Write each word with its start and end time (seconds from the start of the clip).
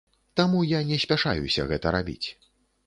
Таму 0.39 0.61
я 0.69 0.81
не 0.93 0.99
спяшаюся 1.03 1.69
гэта 1.75 1.97
рабіць. 1.99 2.27